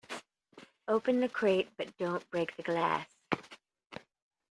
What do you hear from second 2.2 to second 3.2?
break the glass.